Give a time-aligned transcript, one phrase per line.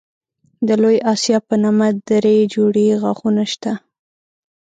[0.67, 3.71] د لوی آسیاب په نامه دری جوړې غاښونه شته.